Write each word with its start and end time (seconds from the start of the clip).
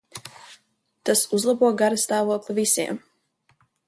Tas 1.09 1.19
uzlabo 1.37 1.69
garastāvokli 1.81 2.57
visiem. 2.61 2.99